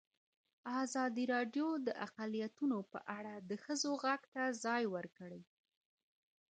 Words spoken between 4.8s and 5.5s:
ورکړی.